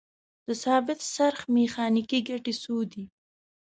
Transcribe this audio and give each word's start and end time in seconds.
د 0.47 0.49
ثابت 0.63 0.99
څرخ 1.15 1.39
میخانیکي 1.55 2.19
ګټې 2.29 2.53
څو 2.63 2.75
دي؟ 2.91 3.03